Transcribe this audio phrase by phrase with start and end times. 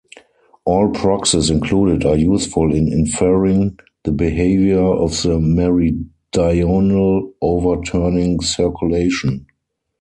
[0.65, 9.45] All proxies included are useful in inferring the behavior of the meridional overturning circulation.